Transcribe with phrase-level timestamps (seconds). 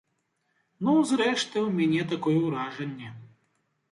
[0.85, 3.09] Ну, зрэшты, у мяне такое ўражанне.